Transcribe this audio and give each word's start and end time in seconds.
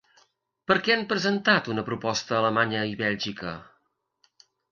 Per 0.69 0.77
què 0.87 0.93
han 0.95 1.03
presentat 1.11 1.69
una 1.73 1.83
proposta 1.91 2.35
Alemanya 2.39 2.81
i 2.93 2.97
Bèlgica? 3.05 3.53